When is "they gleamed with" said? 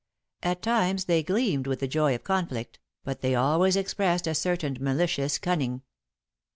1.05-1.79